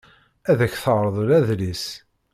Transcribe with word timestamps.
Ad 0.51 0.59
ak-terḍel 0.65 1.29
adlis. 1.37 1.85